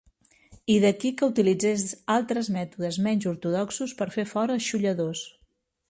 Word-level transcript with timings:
I 0.75 0.77
d’aquí, 0.85 1.11
que 1.19 1.27
utilitzés 1.31 1.83
altres 2.15 2.49
mètodes 2.57 2.99
menys 3.09 3.31
ortodoxos 3.35 3.95
per 4.01 4.09
fer 4.17 4.27
fora 4.35 4.57
als 4.57 4.71
xolladors. 4.71 5.27